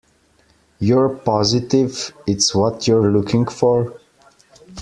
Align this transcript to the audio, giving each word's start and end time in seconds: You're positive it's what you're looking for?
You're 0.79 1.09
positive 1.09 2.11
it's 2.25 2.55
what 2.55 2.87
you're 2.87 3.11
looking 3.11 3.45
for? 3.45 3.99